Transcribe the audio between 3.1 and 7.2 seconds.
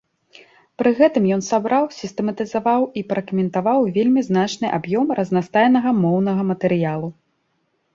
пракаментаваў вельмі значны аб'ём разнастайнага моўнага матэрыялу.